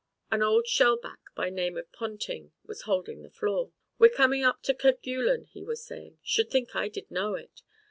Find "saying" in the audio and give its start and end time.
5.85-6.17